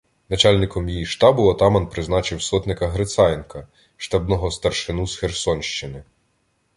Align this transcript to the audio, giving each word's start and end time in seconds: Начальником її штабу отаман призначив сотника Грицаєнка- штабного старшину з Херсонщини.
Начальником 0.29 0.89
її 0.89 1.05
штабу 1.05 1.47
отаман 1.47 1.87
призначив 1.87 2.41
сотника 2.41 2.87
Грицаєнка- 2.87 3.67
штабного 3.97 4.51
старшину 4.51 5.07
з 5.07 5.17
Херсонщини. 5.17 6.03